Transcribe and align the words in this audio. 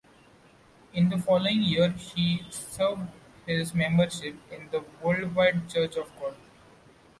In 0.93 1.09
the 1.09 1.19
following 1.19 1.61
year 1.61 1.89
he 1.91 2.43
severed 2.49 3.09
his 3.45 3.75
membership 3.75 4.33
in 4.51 4.67
the 4.71 4.83
Worldwide 4.99 5.69
Church 5.69 5.95
of 5.95 6.11
God. 6.19 6.33